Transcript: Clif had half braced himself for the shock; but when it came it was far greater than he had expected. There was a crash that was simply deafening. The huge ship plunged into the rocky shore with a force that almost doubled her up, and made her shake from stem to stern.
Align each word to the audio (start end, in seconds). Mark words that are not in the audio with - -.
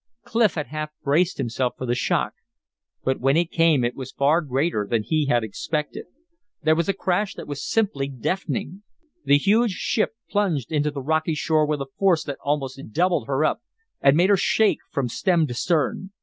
Clif 0.25 0.55
had 0.55 0.65
half 0.65 0.89
braced 1.03 1.37
himself 1.37 1.75
for 1.77 1.85
the 1.85 1.93
shock; 1.93 2.33
but 3.03 3.19
when 3.19 3.37
it 3.37 3.51
came 3.51 3.83
it 3.83 3.95
was 3.95 4.11
far 4.11 4.41
greater 4.41 4.87
than 4.89 5.03
he 5.03 5.27
had 5.27 5.43
expected. 5.43 6.05
There 6.63 6.73
was 6.73 6.89
a 6.89 6.93
crash 6.95 7.35
that 7.35 7.45
was 7.47 7.63
simply 7.63 8.07
deafening. 8.07 8.81
The 9.25 9.37
huge 9.37 9.73
ship 9.73 10.15
plunged 10.27 10.71
into 10.71 10.89
the 10.89 11.03
rocky 11.03 11.35
shore 11.35 11.67
with 11.67 11.81
a 11.83 11.87
force 11.99 12.23
that 12.23 12.39
almost 12.43 12.81
doubled 12.91 13.27
her 13.27 13.45
up, 13.45 13.61
and 14.01 14.17
made 14.17 14.31
her 14.31 14.37
shake 14.37 14.79
from 14.89 15.07
stem 15.07 15.45
to 15.45 15.53
stern. 15.53 16.09